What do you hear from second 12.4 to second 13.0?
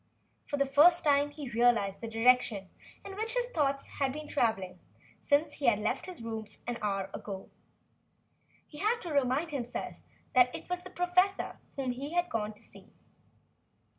to see.